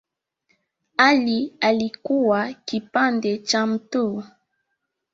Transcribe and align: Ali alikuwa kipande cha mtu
Ali 0.97 1.53
alikuwa 1.59 2.53
kipande 2.53 3.37
cha 3.37 3.65
mtu 3.67 4.23